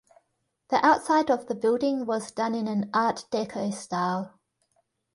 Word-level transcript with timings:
The 0.69 0.83
outside 0.83 1.29
of 1.29 1.45
the 1.45 1.53
building 1.53 2.07
was 2.07 2.31
done 2.31 2.55
in 2.55 2.67
an 2.67 2.89
Art 2.91 3.25
Deco 3.29 3.71
style. 3.71 4.33